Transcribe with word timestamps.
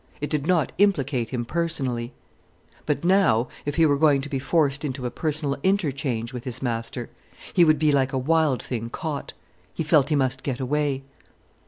It 0.19 0.31
did 0.31 0.47
not 0.47 0.71
implicate 0.79 1.29
him 1.29 1.45
personally. 1.45 2.11
But 2.87 3.03
now 3.03 3.49
if 3.67 3.75
he 3.75 3.85
were 3.85 3.99
going 3.99 4.19
to 4.21 4.29
be 4.29 4.39
forced 4.39 4.83
into 4.83 5.05
a 5.05 5.11
personal 5.11 5.57
interchange 5.61 6.33
with 6.33 6.43
his 6.43 6.59
master 6.59 7.11
he 7.53 7.63
would 7.63 7.77
be 7.77 7.91
like 7.91 8.11
a 8.11 8.17
wild 8.17 8.63
thing 8.63 8.89
caught, 8.89 9.33
he 9.75 9.83
felt 9.83 10.09
he 10.09 10.15
must 10.15 10.41
get 10.41 10.59
away. 10.59 11.03